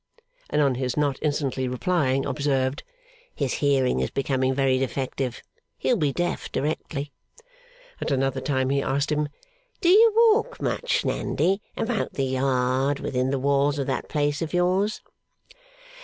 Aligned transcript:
and 0.49 0.63
on 0.63 0.73
his 0.73 0.97
not 0.97 1.19
instantly 1.21 1.67
replying, 1.67 2.25
observed, 2.25 2.81
['His 3.35 3.53
hearing 3.61 3.99
is 3.99 4.09
becoming 4.09 4.51
very 4.51 4.79
defective. 4.79 5.43
He'll 5.77 5.95
be 5.95 6.11
deaf 6.11 6.51
directly.') 6.51 7.11
At 8.01 8.09
another 8.09 8.41
time 8.41 8.71
he 8.71 8.81
asked 8.81 9.11
him, 9.11 9.29
'Do 9.79 9.89
you 9.89 10.11
walk 10.33 10.59
much, 10.59 11.05
Nandy, 11.05 11.61
about 11.77 12.13
the 12.13 12.25
yard 12.25 12.99
within 12.99 13.29
the 13.29 13.37
walls 13.37 13.77
of 13.77 13.85
that 13.85 14.09
place 14.09 14.41
of 14.41 14.55
yours? 14.55 15.01